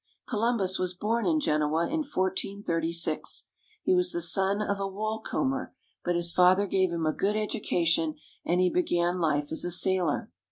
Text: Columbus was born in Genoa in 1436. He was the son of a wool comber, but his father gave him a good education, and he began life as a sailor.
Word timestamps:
Columbus 0.27 0.79
was 0.79 0.95
born 0.95 1.27
in 1.27 1.39
Genoa 1.39 1.83
in 1.85 1.99
1436. 1.99 3.45
He 3.83 3.93
was 3.93 4.11
the 4.11 4.19
son 4.19 4.59
of 4.59 4.79
a 4.79 4.87
wool 4.87 5.19
comber, 5.19 5.75
but 6.03 6.15
his 6.15 6.31
father 6.33 6.65
gave 6.65 6.91
him 6.91 7.05
a 7.05 7.13
good 7.13 7.35
education, 7.35 8.15
and 8.43 8.59
he 8.59 8.71
began 8.71 9.19
life 9.19 9.51
as 9.51 9.63
a 9.63 9.69
sailor. 9.69 10.31